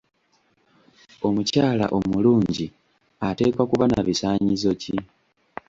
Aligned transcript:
Omukyala 1.27 1.85
omulungi 1.97 2.65
ateekwa 3.27 3.63
kuba 3.69 3.85
na 3.87 3.99
bisaanyizo 4.07 4.71
ki? 4.81 4.97